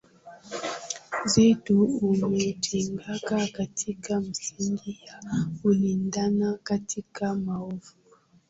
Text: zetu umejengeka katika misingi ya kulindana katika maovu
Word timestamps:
zetu 1.25 1.83
umejengeka 2.01 3.47
katika 3.47 4.19
misingi 4.19 4.99
ya 5.05 5.21
kulindana 5.61 6.59
katika 6.63 7.35
maovu 7.35 7.91